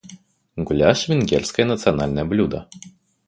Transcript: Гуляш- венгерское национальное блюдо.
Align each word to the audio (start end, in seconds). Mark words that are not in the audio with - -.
Гуляш- 0.57 1.07
венгерское 1.09 1.63
национальное 1.63 2.25
блюдо. 2.25 2.67